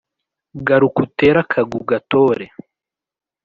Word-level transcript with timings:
Garuk'uter'akag'ugatore 0.67 2.45